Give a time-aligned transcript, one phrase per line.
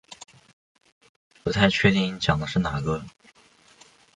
[1.43, 3.05] 不太确定你讲的是哪个